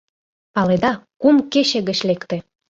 [0.53, 2.37] Паледа, кум кече гыч лекте!